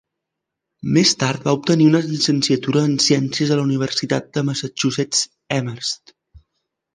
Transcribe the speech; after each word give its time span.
Més 0.93 1.09
tard 1.23 1.43
va 1.49 1.53
obtenir 1.57 1.89
una 1.89 2.01
llicenciatura 2.05 2.81
en 2.89 2.95
Ciències 3.09 3.53
a 3.53 3.59
la 3.61 3.67
Universitat 3.67 4.33
de 4.39 4.45
Massachusetts 4.49 5.23
Amherst. 5.61 6.17